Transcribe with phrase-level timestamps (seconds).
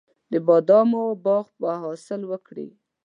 [0.31, 2.67] د بادامو باغ به حاصل وکړي.